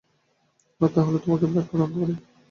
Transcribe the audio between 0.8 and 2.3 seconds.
তাহলে তোমাকে বের করে আনতে পারি।